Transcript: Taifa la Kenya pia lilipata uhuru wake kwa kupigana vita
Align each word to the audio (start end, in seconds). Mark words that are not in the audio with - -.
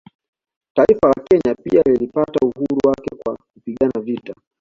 Taifa 0.75 1.07
la 1.07 1.23
Kenya 1.29 1.55
pia 1.63 1.81
lilipata 1.85 2.45
uhuru 2.45 2.79
wake 2.89 3.15
kwa 3.23 3.35
kupigana 3.53 4.01
vita 4.01 4.33